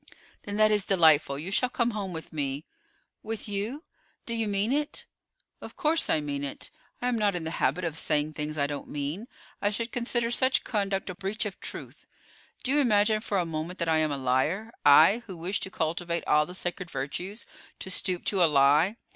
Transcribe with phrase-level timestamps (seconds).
[0.45, 2.65] "Then that is delightful; you shall come home with me."
[3.21, 3.83] "With you?
[4.25, 5.05] Do you mean it?"
[5.61, 6.71] "Of course I mean it.
[7.03, 9.27] I am not in the habit of saying things I don't mean.
[9.61, 12.07] I should consider such conduct a breach of truth.
[12.63, 15.69] Do you imagine for a moment that I am a liar; I, who wish to
[15.69, 17.45] cultivate all the sacred virtues,
[17.77, 18.97] to stoop to a lie.